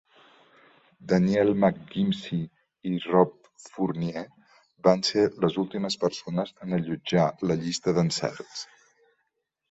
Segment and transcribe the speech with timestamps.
[0.99, 2.49] Danielle McGimsie
[2.89, 4.23] i Rob Fournier
[4.87, 8.65] van ser les últimes persones en allotjar la "llista d"encerts".